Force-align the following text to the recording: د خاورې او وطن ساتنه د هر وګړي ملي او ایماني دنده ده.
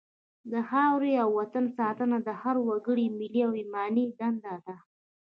د 0.51 0.53
خاورې 0.69 1.13
او 1.23 1.29
وطن 1.39 1.65
ساتنه 1.77 2.17
د 2.27 2.29
هر 2.41 2.55
وګړي 2.67 3.05
ملي 3.17 3.41
او 3.47 3.51
ایماني 3.59 4.05
دنده 4.19 4.55
ده. 4.65 4.75